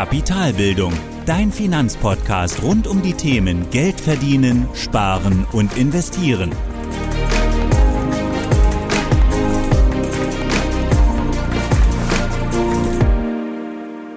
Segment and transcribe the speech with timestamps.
[0.00, 0.94] Kapitalbildung,
[1.26, 6.52] dein Finanzpodcast rund um die Themen Geld verdienen, sparen und investieren.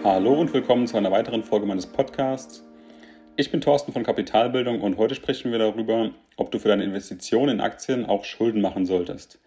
[0.05, 2.63] Hallo und willkommen zu einer weiteren Folge meines Podcasts.
[3.35, 7.49] Ich bin Thorsten von Kapitalbildung und heute sprechen wir darüber, ob du für deine Investition
[7.49, 9.37] in Aktien auch Schulden machen solltest.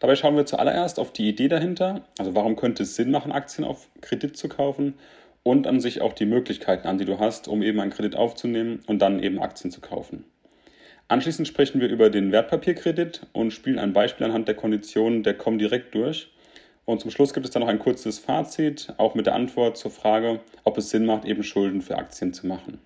[0.00, 3.64] Dabei schauen wir zuallererst auf die Idee dahinter, also warum könnte es Sinn machen, Aktien
[3.64, 4.94] auf Kredit zu kaufen
[5.42, 8.80] und an sich auch die Möglichkeiten an, die du hast, um eben einen Kredit aufzunehmen
[8.86, 10.24] und dann eben Aktien zu kaufen.
[11.08, 15.94] Anschließend sprechen wir über den Wertpapierkredit und spielen ein Beispiel anhand der Konditionen der Comdirect
[15.94, 16.30] durch.
[16.84, 19.90] Und zum Schluss gibt es dann noch ein kurzes Fazit, auch mit der Antwort zur
[19.90, 22.78] Frage, ob es Sinn macht, eben Schulden für Aktien zu machen.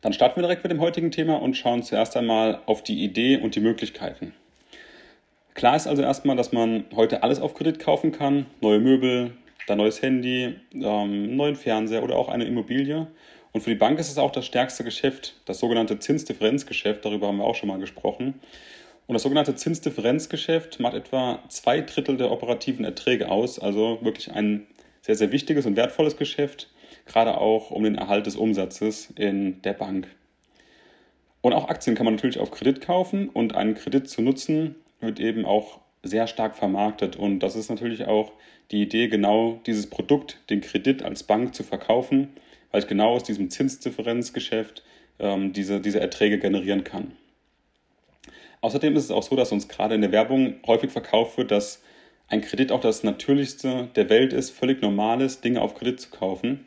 [0.00, 3.36] Dann starten wir direkt mit dem heutigen Thema und schauen zuerst einmal auf die Idee
[3.36, 4.32] und die Möglichkeiten.
[5.54, 8.46] Klar ist also erstmal, dass man heute alles auf Kredit kaufen kann.
[8.60, 9.32] Neue Möbel,
[9.66, 13.06] dein neues Handy, ähm, neuen Fernseher oder auch eine Immobilie.
[13.52, 17.04] Und für die Bank ist es auch das stärkste Geschäft, das sogenannte Zinsdifferenzgeschäft.
[17.04, 18.40] Darüber haben wir auch schon mal gesprochen.
[19.06, 23.58] Und das sogenannte Zinsdifferenzgeschäft macht etwa zwei Drittel der operativen Erträge aus.
[23.58, 24.66] Also wirklich ein
[25.02, 26.68] sehr, sehr wichtiges und wertvolles Geschäft,
[27.06, 30.06] gerade auch um den Erhalt des Umsatzes in der Bank.
[31.40, 35.18] Und auch Aktien kann man natürlich auf Kredit kaufen und einen Kredit zu nutzen wird
[35.18, 37.16] eben auch sehr stark vermarktet.
[37.16, 38.32] Und das ist natürlich auch
[38.70, 42.28] die Idee, genau dieses Produkt, den Kredit als Bank zu verkaufen,
[42.70, 44.84] weil ich genau aus diesem Zinsdifferenzgeschäft
[45.18, 47.12] ähm, diese, diese Erträge generieren kann.
[48.60, 51.82] Außerdem ist es auch so, dass uns gerade in der Werbung häufig verkauft wird, dass
[52.28, 56.66] ein Kredit auch das Natürlichste der Welt ist, völlig normal Dinge auf Kredit zu kaufen.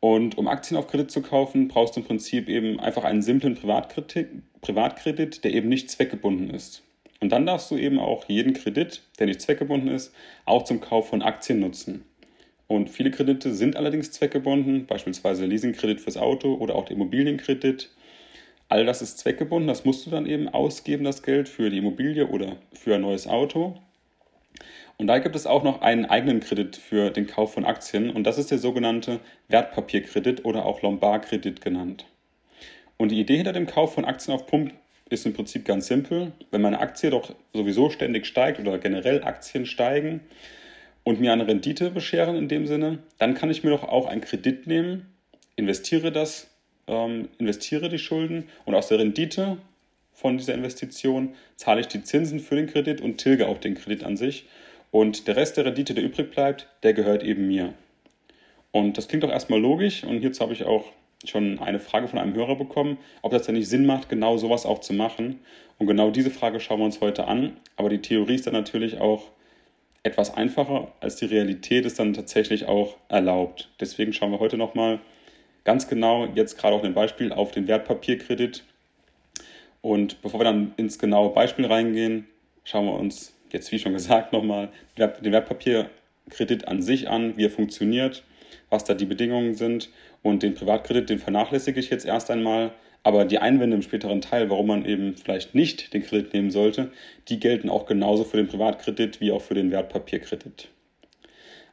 [0.00, 3.54] Und um Aktien auf Kredit zu kaufen, brauchst du im Prinzip eben einfach einen simplen
[3.54, 4.28] Privatkredit,
[4.60, 6.82] Privatkredit der eben nicht zweckgebunden ist.
[7.20, 11.08] Und dann darfst du eben auch jeden Kredit, der nicht zweckgebunden ist, auch zum Kauf
[11.08, 12.04] von Aktien nutzen.
[12.66, 17.90] Und viele Kredite sind allerdings zweckgebunden, beispielsweise Leasingkredit fürs Auto oder auch der Immobilienkredit.
[18.68, 22.26] All das ist zweckgebunden, das musst du dann eben ausgeben, das Geld für die Immobilie
[22.26, 23.78] oder für ein neues Auto.
[24.96, 28.24] Und da gibt es auch noch einen eigenen Kredit für den Kauf von Aktien und
[28.24, 32.06] das ist der sogenannte Wertpapierkredit oder auch Lombardkredit genannt.
[32.96, 34.72] Und die Idee hinter dem Kauf von Aktien auf Pump
[35.14, 36.32] ist im Prinzip ganz simpel.
[36.50, 40.20] Wenn meine Aktie doch sowieso ständig steigt oder generell Aktien steigen
[41.02, 44.20] und mir eine Rendite bescheren in dem Sinne, dann kann ich mir doch auch einen
[44.20, 45.06] Kredit nehmen,
[45.56, 46.48] investiere das,
[46.86, 49.58] ähm, investiere die Schulden und aus der Rendite
[50.12, 54.04] von dieser Investition zahle ich die Zinsen für den Kredit und tilge auch den Kredit
[54.04, 54.46] an sich.
[54.90, 57.74] Und der Rest der Rendite, der übrig bleibt, der gehört eben mir.
[58.70, 60.92] Und das klingt doch erstmal logisch und hierzu habe ich auch
[61.26, 64.66] schon eine Frage von einem Hörer bekommen, ob das denn nicht Sinn macht, genau sowas
[64.66, 65.40] auch zu machen.
[65.78, 67.56] Und genau diese Frage schauen wir uns heute an.
[67.76, 69.30] Aber die Theorie ist dann natürlich auch
[70.04, 73.70] etwas einfacher, als die Realität ist dann tatsächlich auch erlaubt.
[73.80, 75.00] Deswegen schauen wir heute nochmal
[75.64, 78.64] ganz genau, jetzt gerade auch ein Beispiel, auf den Wertpapierkredit.
[79.80, 82.26] Und bevor wir dann ins genaue Beispiel reingehen,
[82.64, 84.68] schauen wir uns jetzt, wie schon gesagt, nochmal
[84.98, 88.24] den Wertpapierkredit an sich an, wie er funktioniert,
[88.68, 89.90] was da die Bedingungen sind
[90.24, 92.72] und den Privatkredit, den vernachlässige ich jetzt erst einmal.
[93.04, 96.90] Aber die Einwände im späteren Teil, warum man eben vielleicht nicht den Kredit nehmen sollte,
[97.28, 100.70] die gelten auch genauso für den Privatkredit wie auch für den Wertpapierkredit.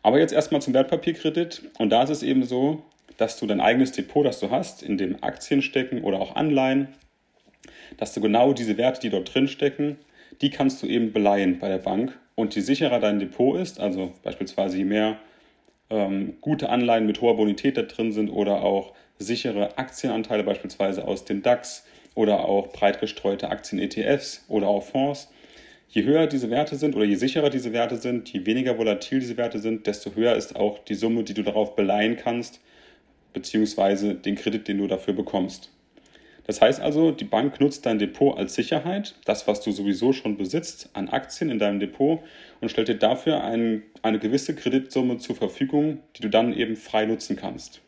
[0.04, 1.62] Aber jetzt erstmal zum Wertpapierkredit.
[1.80, 2.84] Und da ist es eben so,
[3.16, 6.90] dass du dein eigenes Depot, das du hast, in dem Aktien stecken oder auch Anleihen,
[7.98, 9.98] dass du genau diese Werte, die dort drin stecken,
[10.42, 12.20] die kannst du eben beleihen bei der Bank.
[12.36, 15.20] Und je sicherer dein Depot ist, also beispielsweise je mehr
[15.92, 21.26] ähm, gute Anleihen mit hoher Bonität da drin sind oder auch sichere Aktienanteile beispielsweise aus
[21.26, 21.86] dem DAX
[22.16, 25.30] oder auch breit gestreute Aktien-ETFs oder auch Fonds.
[25.90, 29.38] Je höher diese Werte sind oder je sicherer diese Werte sind, je weniger volatil diese
[29.38, 32.62] Werte sind, desto höher ist auch die Summe, die du darauf beleihen kannst,
[33.34, 35.70] beziehungsweise den Kredit, den du dafür bekommst.
[36.52, 40.36] Das heißt also, die Bank nutzt dein Depot als Sicherheit, das, was du sowieso schon
[40.36, 42.20] besitzt an Aktien in deinem Depot
[42.60, 47.06] und stellt dir dafür ein, eine gewisse Kreditsumme zur Verfügung, die du dann eben frei
[47.06, 47.80] nutzen kannst.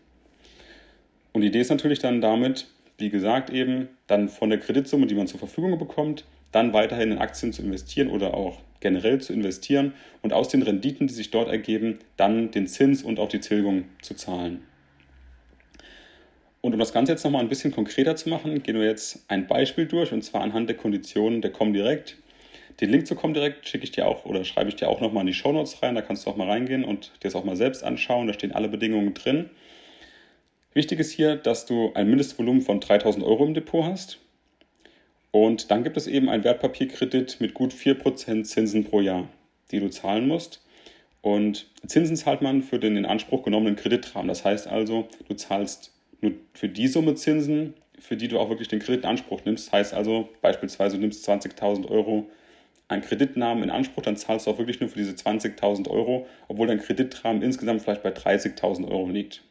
[1.34, 2.68] Und die Idee ist natürlich dann damit,
[2.98, 6.24] wie gesagt, eben dann von der Kreditsumme, die man zur Verfügung bekommt,
[6.54, 11.08] dann weiterhin in Aktien zu investieren oder auch generell zu investieren und aus den Renditen,
[11.08, 14.62] die sich dort ergeben, dann den Zins und auch die Tilgung zu zahlen.
[16.64, 19.48] Und um das Ganze jetzt nochmal ein bisschen konkreter zu machen, gehen wir jetzt ein
[19.48, 22.16] Beispiel durch und zwar anhand der Konditionen der Comdirect.
[22.80, 25.28] Den Link zu Comdirect schicke ich dir auch oder schreibe ich dir auch nochmal in
[25.28, 25.94] die Shownotes rein.
[25.94, 28.28] Da kannst du auch mal reingehen und dir das auch mal selbst anschauen.
[28.28, 29.50] Da stehen alle Bedingungen drin.
[30.74, 34.20] Wichtig ist hier, dass du ein Mindestvolumen von 3000 Euro im Depot hast.
[35.32, 39.28] Und dann gibt es eben einen Wertpapierkredit mit gut 4% Zinsen pro Jahr,
[39.72, 40.66] die du zahlen musst.
[41.22, 44.30] Und Zinsen zahlt man für den in Anspruch genommenen Kreditrahmen.
[44.30, 45.93] Das heißt also, du zahlst
[46.24, 49.72] nur für die Summe Zinsen, für die du auch wirklich den Kredit in Anspruch nimmst.
[49.72, 52.30] Heißt also, beispielsweise du nimmst 20.000 Euro
[52.88, 56.68] einen Kreditnamen in Anspruch, dann zahlst du auch wirklich nur für diese 20.000 Euro, obwohl
[56.68, 59.44] dein Kreditrahmen insgesamt vielleicht bei 30.000 Euro liegt.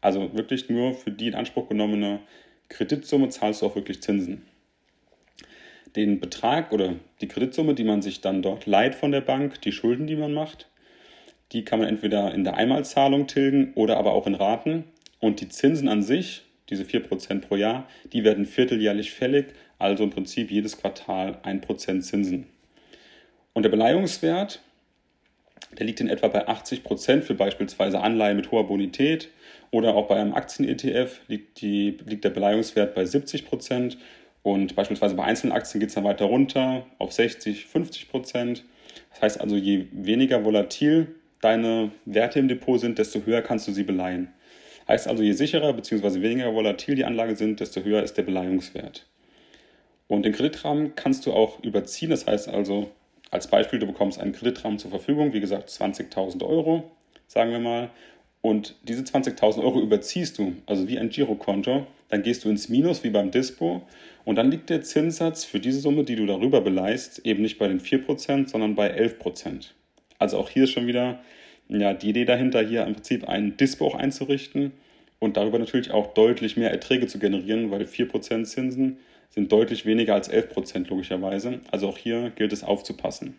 [0.00, 2.20] Also wirklich nur für die in Anspruch genommene
[2.68, 4.42] Kreditsumme zahlst du auch wirklich Zinsen.
[5.94, 9.72] Den Betrag oder die Kreditsumme, die man sich dann dort leiht von der Bank, die
[9.72, 10.68] Schulden, die man macht,
[11.52, 14.84] die kann man entweder in der Einmalzahlung tilgen oder aber auch in Raten.
[15.20, 19.46] Und die Zinsen an sich, diese 4% pro Jahr, die werden vierteljährlich fällig,
[19.78, 22.46] also im Prinzip jedes Quartal 1% Zinsen.
[23.52, 24.60] Und der Beleihungswert,
[25.78, 29.30] der liegt in etwa bei 80 Prozent für beispielsweise Anleihen mit hoher Bonität
[29.70, 33.98] oder auch bei einem Aktien-ETF liegt, liegt der Beleihungswert bei 70 Prozent
[34.42, 38.64] und beispielsweise bei einzelnen Aktien geht es dann weiter runter auf 60, 50 Prozent.
[39.10, 43.72] Das heißt also, je weniger volatil deine Werte im Depot sind, desto höher kannst du
[43.72, 44.28] sie beleihen.
[44.88, 46.22] Heißt also, je sicherer bzw.
[46.22, 49.06] weniger volatil die Anlage sind, desto höher ist der Beleihungswert.
[50.08, 52.10] Und den Kreditrahmen kannst du auch überziehen.
[52.10, 52.90] Das heißt also,
[53.30, 56.90] als Beispiel, du bekommst einen Kreditrahmen zur Verfügung, wie gesagt 20.000 Euro,
[57.26, 57.90] sagen wir mal,
[58.40, 63.02] und diese 20.000 Euro überziehst du, also wie ein Girokonto, dann gehst du ins Minus
[63.02, 63.82] wie beim Dispo
[64.24, 67.66] und dann liegt der Zinssatz für diese Summe, die du darüber beleihst, eben nicht bei
[67.66, 69.70] den 4%, sondern bei 11%.
[70.20, 71.18] Also auch hier schon wieder
[71.68, 74.72] ja, die Idee dahinter, hier im Prinzip einen Dispo auch einzurichten
[75.18, 78.98] und darüber natürlich auch deutlich mehr Erträge zu generieren, weil 4% Zinsen
[79.30, 81.60] sind deutlich weniger als 11 Prozent logischerweise.
[81.70, 83.36] Also auch hier gilt es aufzupassen.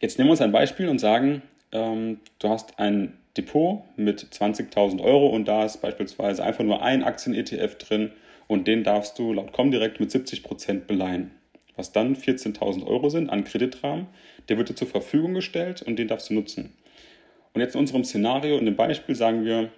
[0.00, 5.00] Jetzt nehmen wir uns ein Beispiel und sagen, ähm, du hast ein Depot mit 20.000
[5.00, 8.10] Euro und da ist beispielsweise einfach nur ein Aktien-ETF drin
[8.46, 11.30] und den darfst du laut Comdirect mit 70 Prozent beleihen.
[11.76, 14.08] Was dann 14.000 Euro sind an Kreditrahmen,
[14.48, 16.72] der wird dir zur Verfügung gestellt und den darfst du nutzen.
[17.54, 19.70] Und jetzt in unserem Szenario, in dem Beispiel sagen wir,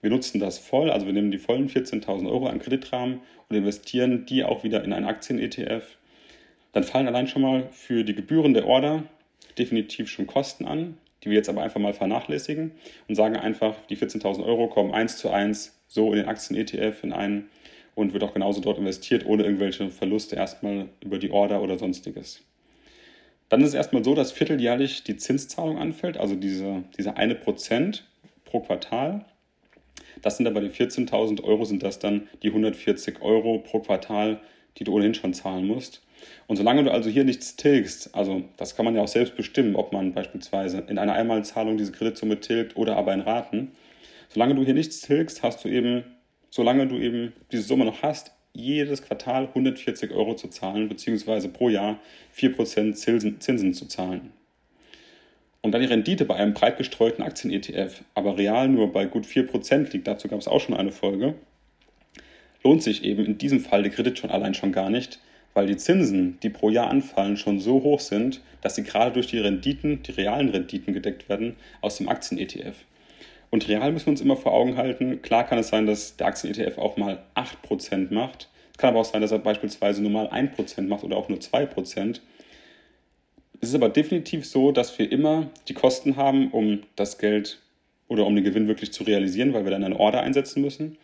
[0.00, 4.26] wir nutzen das voll, also wir nehmen die vollen 14.000 Euro an Kreditrahmen und investieren
[4.26, 5.96] die auch wieder in einen Aktien-ETF.
[6.72, 9.04] Dann fallen allein schon mal für die Gebühren der Order
[9.58, 12.72] definitiv schon Kosten an, die wir jetzt aber einfach mal vernachlässigen
[13.08, 17.12] und sagen einfach, die 14.000 Euro kommen eins zu eins so in den Aktien-ETF in
[17.12, 17.48] einen
[17.94, 22.44] und wird auch genauso dort investiert, ohne irgendwelche Verluste erstmal über die Order oder sonstiges.
[23.48, 28.04] Dann ist es erstmal so, dass vierteljährlich die Zinszahlung anfällt, also diese, diese eine Prozent
[28.44, 29.24] pro Quartal.
[30.22, 34.40] Das sind aber die 14.000 Euro, sind das dann die 140 Euro pro Quartal,
[34.78, 36.02] die du ohnehin schon zahlen musst.
[36.46, 39.76] Und solange du also hier nichts tilgst, also das kann man ja auch selbst bestimmen,
[39.76, 43.72] ob man beispielsweise in einer Einmalzahlung diese Kreditsumme tilgt oder aber in Raten,
[44.28, 46.04] solange du hier nichts tilgst, hast du eben,
[46.50, 51.68] solange du eben diese Summe noch hast, jedes Quartal 140 Euro zu zahlen, beziehungsweise pro
[51.68, 51.98] Jahr
[52.36, 54.32] 4% Zinsen, Zinsen zu zahlen.
[55.62, 59.92] Und dann die Rendite bei einem breit gestreuten Aktien-ETF, aber real nur bei gut 4%
[59.92, 61.34] liegt, dazu gab es auch schon eine Folge,
[62.62, 65.20] lohnt sich eben in diesem Fall der Kredit schon allein schon gar nicht,
[65.54, 69.26] weil die Zinsen, die pro Jahr anfallen, schon so hoch sind, dass sie gerade durch
[69.26, 72.76] die Renditen, die realen Renditen gedeckt werden aus dem Aktien-ETF.
[73.50, 76.26] Und real müssen wir uns immer vor Augen halten, klar kann es sein, dass der
[76.26, 78.48] Aktien-ETF auch mal 8% macht.
[78.72, 81.38] Es kann aber auch sein, dass er beispielsweise nur mal 1% macht oder auch nur
[81.38, 82.20] 2%.
[83.60, 87.62] Es ist aber definitiv so, dass wir immer die Kosten haben, um das Geld
[88.08, 90.98] oder um den Gewinn wirklich zu realisieren, weil wir dann eine Order einsetzen müssen.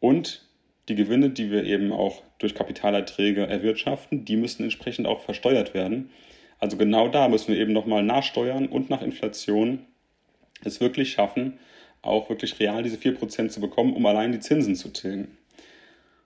[0.00, 0.44] Und
[0.88, 6.10] die Gewinne, die wir eben auch durch Kapitalerträge erwirtschaften, die müssen entsprechend auch versteuert werden.
[6.58, 9.80] Also genau da müssen wir eben nochmal nachsteuern und nach Inflation
[10.64, 11.58] es wirklich schaffen,
[12.02, 15.24] auch wirklich real diese 4% zu bekommen, um allein die Zinsen zu tilgen.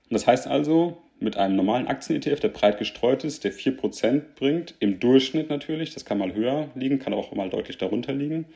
[0.09, 4.75] Und das heißt also, mit einem normalen Aktien-ETF, der breit gestreut ist, der 4% bringt,
[4.81, 8.47] im Durchschnitt natürlich, das kann mal höher liegen, kann auch mal deutlich darunter liegen,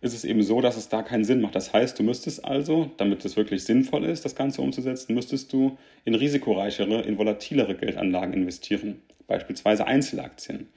[0.00, 1.54] ist es eben so, dass es da keinen Sinn macht.
[1.54, 5.76] Das heißt, du müsstest also, damit es wirklich sinnvoll ist, das Ganze umzusetzen, müsstest du
[6.04, 10.68] in risikoreichere, in volatilere Geldanlagen investieren, beispielsweise Einzelaktien.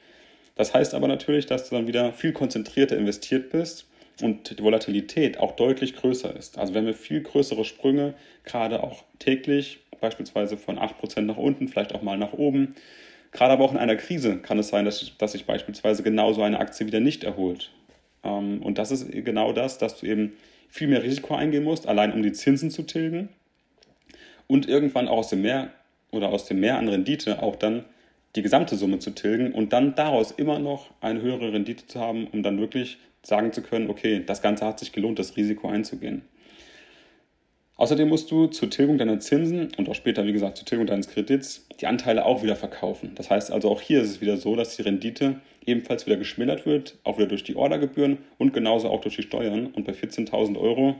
[0.56, 3.88] Das heißt aber natürlich, dass du dann wieder viel konzentrierter investiert bist
[4.22, 6.58] und die Volatilität auch deutlich größer ist.
[6.58, 11.96] Also wenn wir viel größere Sprünge, gerade auch täglich, beispielsweise von 8% nach unten, vielleicht
[11.96, 12.76] auch mal nach oben.
[13.32, 16.44] Gerade aber auch in einer Krise kann es sein, dass, dass sich beispielsweise genau so
[16.44, 17.72] eine Aktie wieder nicht erholt.
[18.24, 20.34] Ähm, und das ist genau das, dass du eben
[20.70, 23.30] viel mehr Risiko eingehen musst, allein um die Zinsen zu tilgen
[24.48, 25.72] und irgendwann auch aus dem Mehr
[26.12, 27.86] oder aus dem Mehr an Rendite auch dann
[28.36, 32.28] die gesamte Summe zu tilgen und dann daraus immer noch eine höhere Rendite zu haben,
[32.28, 36.24] um dann wirklich sagen zu können, okay, das Ganze hat sich gelohnt, das Risiko einzugehen.
[37.76, 41.10] Außerdem musst du zur Tilgung deiner Zinsen und auch später, wie gesagt, zur Tilgung deines
[41.10, 43.12] Kredits die Anteile auch wieder verkaufen.
[43.16, 46.66] Das heißt also, auch hier ist es wieder so, dass die Rendite ebenfalls wieder geschmälert
[46.66, 49.68] wird, auch wieder durch die Ordergebühren und genauso auch durch die Steuern.
[49.68, 50.96] Und bei 14.000 Euro,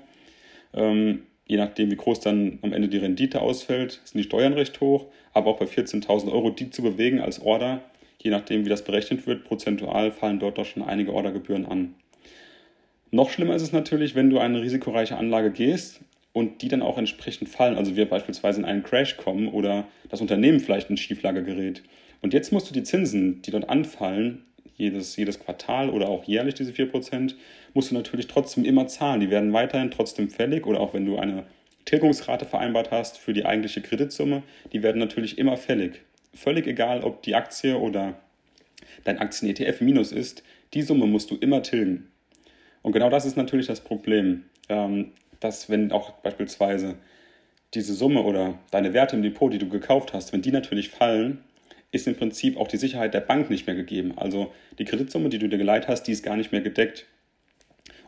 [0.74, 4.80] ähm, je nachdem, wie groß dann am Ende die Rendite ausfällt, sind die Steuern recht
[4.82, 5.08] hoch.
[5.34, 7.84] Aber auch bei 14.000 Euro, die zu bewegen als Order,
[8.22, 11.96] je nachdem, wie das berechnet wird, prozentual fallen dort doch schon einige Ordergebühren an.
[13.12, 16.98] Noch schlimmer ist es natürlich, wenn du eine risikoreiche Anlage gehst und die dann auch
[16.98, 17.78] entsprechend fallen.
[17.78, 21.84] Also wir beispielsweise in einen Crash kommen oder das Unternehmen vielleicht in Schieflage gerät.
[22.22, 26.56] Und jetzt musst du die Zinsen, die dort anfallen, jedes, jedes Quartal oder auch jährlich
[26.56, 27.36] diese 4%,
[27.74, 29.22] musst du natürlich trotzdem immer zahlen.
[29.22, 31.46] Die werden weiterhin trotzdem fällig oder auch wenn du eine
[31.86, 36.02] Tilgungsrate vereinbart hast für die eigentliche Kreditsumme, die werden natürlich immer fällig.
[36.34, 38.16] Völlig egal, ob die Aktie oder
[39.04, 42.10] dein Aktien-ETF minus ist, die Summe musst du immer tilgen.
[42.82, 46.96] Und genau das ist natürlich das Problem, ähm, dass wenn auch beispielsweise
[47.74, 51.44] diese Summe oder deine Werte im Depot, die du gekauft hast, wenn die natürlich fallen,
[51.94, 54.14] ist im Prinzip auch die Sicherheit der Bank nicht mehr gegeben.
[54.18, 57.06] Also die Kreditsumme, die du dir geleiht hast, die ist gar nicht mehr gedeckt.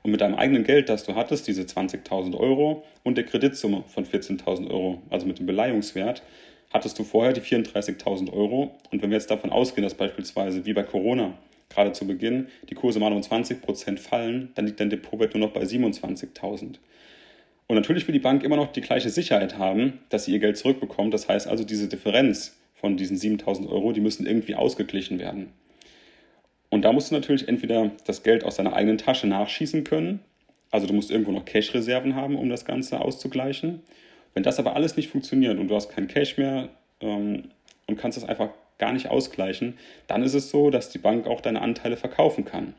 [0.02, 4.06] Und mit deinem eigenen Geld, das du hattest, diese 20.000 Euro und der Kreditsumme von
[4.06, 6.24] 14.000 Euro, also mit dem Beleihungswert,
[6.74, 8.76] hattest du vorher die 34.000 Euro.
[8.92, 11.38] Und wenn wir jetzt davon ausgehen, dass beispielsweise wie bei Corona
[11.70, 15.48] gerade zu Beginn die Kurse mal um 20 Prozent fallen, dann liegt dein Depotwert nur
[15.48, 16.78] noch bei 27.000.
[17.68, 20.58] Und natürlich will die Bank immer noch die gleiche Sicherheit haben, dass sie ihr Geld
[20.58, 21.14] zurückbekommt.
[21.14, 25.52] Das heißt also, diese Differenz von diesen 7.000 Euro, die müssen irgendwie ausgeglichen werden.
[26.70, 30.20] Und da musst du natürlich entweder das Geld aus deiner eigenen Tasche nachschießen können,
[30.72, 33.82] also du musst irgendwo noch Cash-Reserven haben, um das Ganze auszugleichen.
[34.34, 36.68] Wenn das aber alles nicht funktioniert und du hast kein Cash mehr
[37.00, 37.46] ähm,
[37.88, 39.78] und kannst das einfach gar nicht ausgleichen,
[40.08, 42.74] dann ist es so, dass die Bank auch deine Anteile verkaufen kann.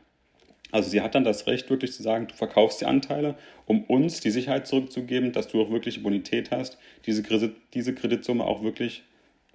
[0.71, 3.35] Also sie hat dann das Recht, wirklich zu sagen, du verkaufst die Anteile,
[3.65, 8.45] um uns die Sicherheit zurückzugeben, dass du auch wirklich Bonität hast, diese, Kredit, diese Kreditsumme
[8.45, 9.03] auch wirklich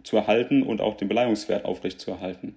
[0.03, 2.55] zu erhalten und auch den Beleihungswert aufrechtzuerhalten.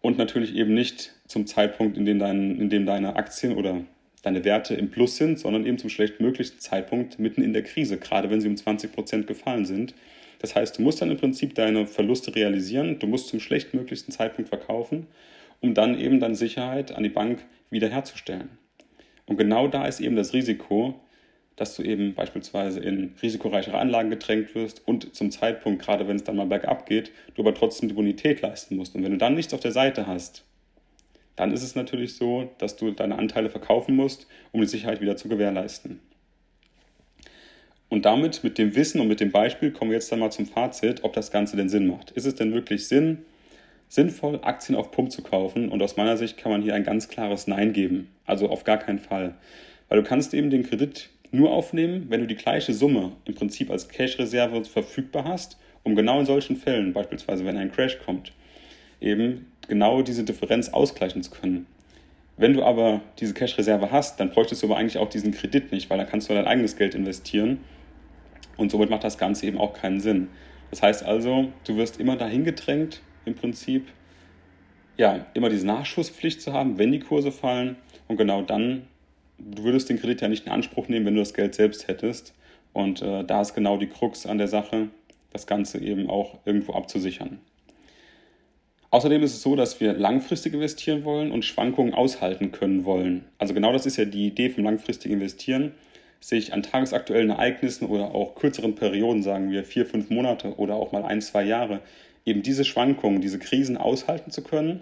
[0.00, 3.82] Und natürlich eben nicht zum Zeitpunkt, in dem, dein, in dem deine Aktien oder
[4.22, 8.30] deine Werte im Plus sind, sondern eben zum schlechtmöglichsten Zeitpunkt mitten in der Krise, gerade
[8.30, 9.94] wenn sie um 20 Prozent gefallen sind.
[10.40, 14.48] Das heißt, du musst dann im Prinzip deine Verluste realisieren, du musst zum schlechtmöglichsten Zeitpunkt
[14.48, 15.06] verkaufen,
[15.60, 18.50] um dann eben deine Sicherheit an die Bank wiederherzustellen.
[19.26, 21.00] Und genau da ist eben das Risiko,
[21.56, 26.24] dass du eben beispielsweise in risikoreichere Anlagen gedrängt wirst und zum Zeitpunkt, gerade wenn es
[26.24, 28.94] dann mal bergab geht, du aber trotzdem die Bonität leisten musst.
[28.94, 30.44] Und wenn du dann nichts auf der Seite hast,
[31.34, 35.16] dann ist es natürlich so, dass du deine Anteile verkaufen musst, um die Sicherheit wieder
[35.16, 36.00] zu gewährleisten.
[37.88, 40.46] Und damit, mit dem Wissen und mit dem Beispiel, kommen wir jetzt dann mal zum
[40.46, 42.10] Fazit, ob das Ganze denn Sinn macht.
[42.10, 43.18] Ist es denn wirklich Sinn,
[43.88, 45.68] sinnvoll, Aktien auf Pump zu kaufen?
[45.68, 48.08] Und aus meiner Sicht kann man hier ein ganz klares Nein geben.
[48.24, 49.34] Also auf gar keinen Fall.
[49.88, 53.70] Weil du kannst eben den Kredit nur aufnehmen, wenn du die gleiche Summe im Prinzip
[53.70, 58.32] als Cash-Reserve verfügbar hast, um genau in solchen Fällen, beispielsweise wenn ein Crash kommt,
[59.00, 61.66] eben genau diese Differenz ausgleichen zu können.
[62.36, 65.88] Wenn du aber diese Cash-Reserve hast, dann bräuchtest du aber eigentlich auch diesen Kredit nicht,
[65.88, 67.60] weil dann kannst du dein eigenes Geld investieren
[68.56, 70.28] und somit macht das Ganze eben auch keinen Sinn.
[70.70, 73.86] Das heißt also, du wirst immer dahin gedrängt, im Prinzip,
[74.96, 77.76] ja, immer diese Nachschusspflicht zu haben, wenn die Kurse fallen.
[78.08, 78.86] Und genau dann,
[79.38, 82.34] du würdest den Kredit ja nicht in Anspruch nehmen, wenn du das Geld selbst hättest.
[82.72, 84.88] Und äh, da ist genau die Krux an der Sache,
[85.32, 87.40] das Ganze eben auch irgendwo abzusichern.
[88.90, 93.24] Außerdem ist es so, dass wir langfristig investieren wollen und Schwankungen aushalten können wollen.
[93.38, 95.72] Also genau das ist ja die Idee vom langfristigen Investieren
[96.20, 100.92] sich an tagesaktuellen Ereignissen oder auch kürzeren Perioden, sagen wir vier, fünf Monate oder auch
[100.92, 101.80] mal ein, zwei Jahre,
[102.24, 104.80] eben diese Schwankungen, diese Krisen aushalten zu können,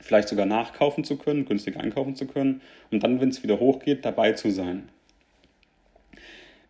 [0.00, 4.04] vielleicht sogar nachkaufen zu können, günstig einkaufen zu können und dann, wenn es wieder hochgeht,
[4.04, 4.88] dabei zu sein.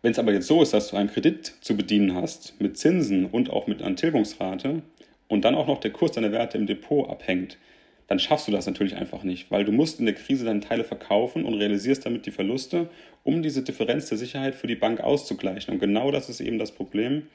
[0.01, 3.25] Wenn es aber jetzt so ist, dass du einen Kredit zu bedienen hast mit Zinsen
[3.25, 4.81] und auch mit einer Tilgungsrate
[5.27, 7.57] und dann auch noch der Kurs deiner Werte im Depot abhängt,
[8.07, 10.83] dann schaffst du das natürlich einfach nicht, weil du musst in der Krise deine Teile
[10.83, 12.89] verkaufen und realisierst damit die Verluste,
[13.23, 15.73] um diese Differenz der Sicherheit für die Bank auszugleichen.
[15.73, 17.27] Und genau das ist eben das Problem,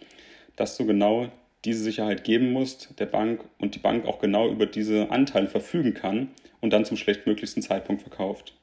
[0.56, 1.28] dass du genau
[1.64, 5.94] diese Sicherheit geben musst der Bank und die Bank auch genau über diese Anteile verfügen
[5.94, 6.28] kann
[6.60, 8.54] und dann zum schlechtmöglichsten Zeitpunkt verkauft.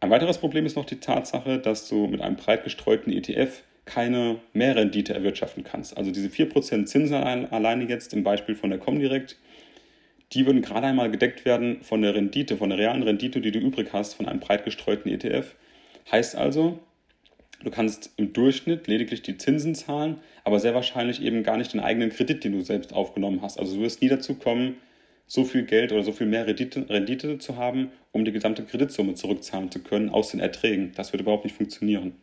[0.00, 4.40] Ein weiteres Problem ist noch die Tatsache, dass du mit einem breit gestreuten ETF keine
[4.52, 5.96] Mehrrendite erwirtschaften kannst.
[5.96, 9.36] Also diese 4% Zinsen alleine jetzt im Beispiel von der Comdirect,
[10.32, 13.60] die würden gerade einmal gedeckt werden von der Rendite, von der realen Rendite, die du
[13.60, 15.54] übrig hast von einem breit gestreuten ETF.
[16.10, 16.80] Heißt also,
[17.62, 21.80] du kannst im Durchschnitt lediglich die Zinsen zahlen, aber sehr wahrscheinlich eben gar nicht den
[21.80, 23.58] eigenen Kredit, den du selbst aufgenommen hast.
[23.58, 24.76] Also du wirst nie dazu kommen,
[25.26, 29.14] so viel Geld oder so viel mehr Rendite, Rendite zu haben, um die gesamte Kreditsumme
[29.14, 30.92] zurückzahlen zu können aus den Erträgen.
[30.94, 32.14] Das wird überhaupt nicht funktionieren.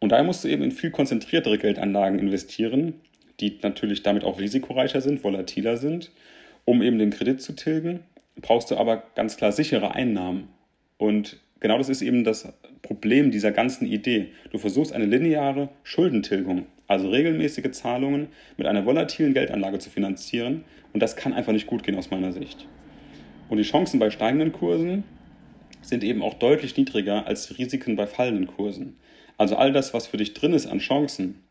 [0.00, 2.94] Und daher musst du eben in viel konzentriertere Geldanlagen investieren,
[3.40, 6.10] die natürlich damit auch risikoreicher sind, volatiler sind,
[6.64, 8.00] um eben den Kredit zu tilgen.
[8.36, 10.48] Brauchst du aber ganz klar sichere Einnahmen.
[10.98, 14.28] Und genau das ist eben das Problem dieser ganzen Idee.
[14.50, 20.64] Du versuchst eine lineare Schuldentilgung, also regelmäßige Zahlungen mit einer volatilen Geldanlage zu finanzieren.
[20.92, 22.66] Und das kann einfach nicht gut gehen aus meiner Sicht.
[23.48, 25.04] Und die Chancen bei steigenden Kursen
[25.82, 28.96] sind eben auch deutlich niedriger als die Risiken bei fallenden Kursen.
[29.38, 31.42] Also all das, was für dich drin ist an Chancen,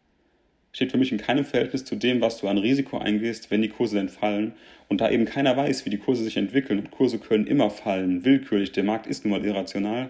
[0.75, 3.70] steht für mich in keinem Verhältnis zu dem, was du an Risiko eingehst, wenn die
[3.70, 4.55] Kurse denn fallen.
[4.89, 8.25] Und da eben keiner weiß, wie die Kurse sich entwickeln und Kurse können immer fallen,
[8.25, 10.10] willkürlich, der Markt ist nun mal irrational,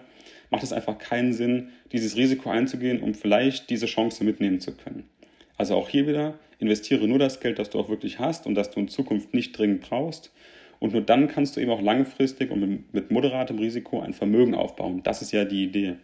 [0.49, 5.03] macht es einfach keinen Sinn, dieses Risiko einzugehen, um vielleicht diese Chance mitnehmen zu können.
[5.55, 8.71] Also auch hier wieder, investiere nur das Geld, das du auch wirklich hast und das
[8.71, 10.33] du in Zukunft nicht dringend brauchst.
[10.79, 15.01] Und nur dann kannst du eben auch langfristig und mit moderatem Risiko ein Vermögen aufbauen.
[15.03, 15.97] Das ist ja die Idee.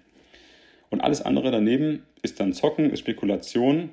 [0.91, 3.89] Und alles andere daneben ist dann Zocken, ist Spekulation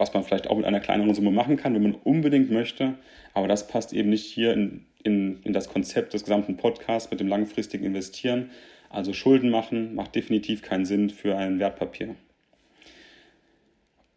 [0.00, 2.94] was man vielleicht auch mit einer kleineren Summe machen kann, wenn man unbedingt möchte.
[3.34, 7.20] Aber das passt eben nicht hier in, in, in das Konzept des gesamten Podcasts mit
[7.20, 8.50] dem langfristigen Investieren.
[8.88, 12.16] Also Schulden machen macht definitiv keinen Sinn für ein Wertpapier.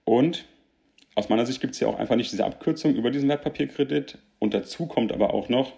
[0.06, 0.46] Und
[1.16, 4.18] aus meiner Sicht gibt es ja auch einfach nicht diese Abkürzung über diesen Wertpapierkredit.
[4.40, 5.74] Und dazu kommt aber auch noch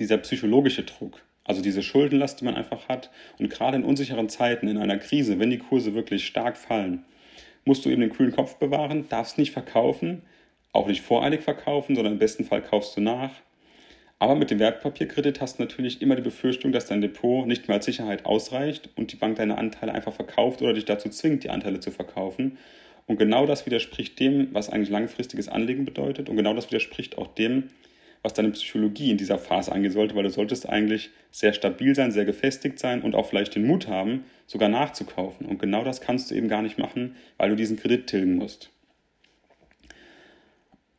[0.00, 1.22] dieser psychologische Druck.
[1.44, 3.10] Also diese Schuldenlast, die man einfach hat.
[3.38, 7.04] Und gerade in unsicheren Zeiten, in einer Krise, wenn die Kurse wirklich stark fallen,
[7.64, 10.22] musst du eben den kühlen Kopf bewahren, darfst nicht verkaufen,
[10.72, 13.30] auch nicht voreilig verkaufen, sondern im besten Fall kaufst du nach.
[14.18, 17.78] Aber mit dem Wertpapierkredit hast du natürlich immer die Befürchtung, dass dein Depot nicht mehr
[17.78, 21.50] als Sicherheit ausreicht und die Bank deine Anteile einfach verkauft oder dich dazu zwingt, die
[21.50, 22.56] Anteile zu verkaufen.
[23.06, 26.28] Und genau das widerspricht dem, was eigentlich langfristiges Anlegen bedeutet.
[26.28, 27.70] Und genau das widerspricht auch dem,
[28.22, 32.12] was deine Psychologie in dieser Phase angehen sollte, weil du solltest eigentlich sehr stabil sein,
[32.12, 35.46] sehr gefestigt sein und auch vielleicht den Mut haben, sogar nachzukaufen.
[35.46, 38.70] Und genau das kannst du eben gar nicht machen, weil du diesen Kredit tilgen musst.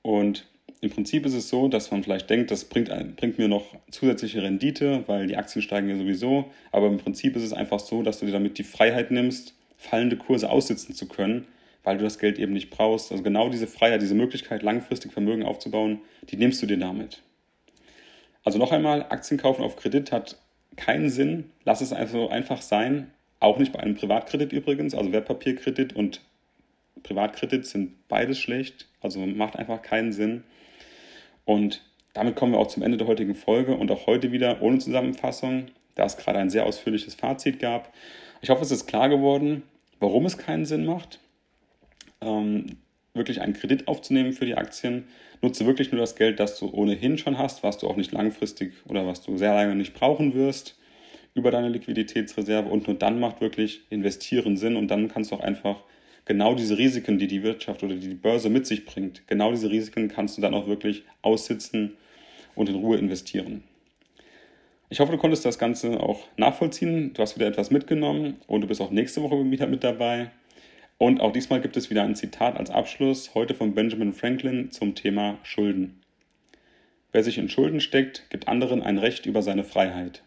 [0.01, 0.45] Und
[0.81, 4.43] im Prinzip ist es so, dass man vielleicht denkt, das bringt, bringt mir noch zusätzliche
[4.43, 6.51] Rendite, weil die Aktien steigen ja sowieso.
[6.73, 10.17] Aber im Prinzip ist es einfach so, dass du dir damit die Freiheit nimmst, fallende
[10.17, 11.47] Kurse aussitzen zu können,
[11.83, 13.11] weil du das Geld eben nicht brauchst.
[13.11, 17.21] Also genau diese Freiheit, diese Möglichkeit, langfristig Vermögen aufzubauen, die nimmst du dir damit.
[18.43, 20.37] Also noch einmal, Aktien kaufen auf Kredit hat
[20.75, 21.51] keinen Sinn.
[21.65, 23.11] Lass es also einfach sein.
[23.39, 24.95] Auch nicht bei einem Privatkredit übrigens.
[24.95, 26.21] Also Wertpapierkredit und
[27.03, 28.87] Privatkredit sind beides schlecht.
[29.01, 30.43] Also macht einfach keinen Sinn.
[31.45, 34.79] Und damit kommen wir auch zum Ende der heutigen Folge und auch heute wieder ohne
[34.79, 37.93] Zusammenfassung, da es gerade ein sehr ausführliches Fazit gab.
[38.41, 39.63] Ich hoffe, es ist klar geworden,
[39.99, 41.19] warum es keinen Sinn macht
[42.25, 42.77] ähm,
[43.13, 45.05] wirklich einen Kredit aufzunehmen für die Aktien.
[45.41, 48.73] Nutze wirklich nur das Geld, das du ohnehin schon hast, was du auch nicht langfristig
[48.87, 50.77] oder was du sehr lange nicht brauchen wirst,
[51.35, 52.69] über deine Liquiditätsreserve.
[52.69, 55.83] Und nur dann macht wirklich Investieren Sinn und dann kannst du auch einfach
[56.25, 60.07] genau diese Risiken, die die Wirtschaft oder die Börse mit sich bringt, genau diese Risiken
[60.07, 61.97] kannst du dann auch wirklich aussitzen
[62.55, 63.63] und in Ruhe investieren.
[64.89, 67.13] Ich hoffe, du konntest das Ganze auch nachvollziehen.
[67.13, 70.29] Du hast wieder etwas mitgenommen und du bist auch nächste Woche wieder mit dabei.
[70.97, 74.95] Und auch diesmal gibt es wieder ein Zitat als Abschluss, heute von Benjamin Franklin zum
[74.95, 76.01] Thema Schulden.
[77.11, 80.23] Wer sich in Schulden steckt, gibt anderen ein Recht über seine Freiheit.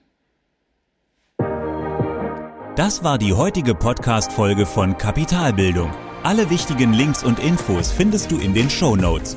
[2.77, 5.91] Das war die heutige Podcast-Folge von Kapitalbildung.
[6.23, 9.37] Alle wichtigen Links und Infos findest du in den Show Notes.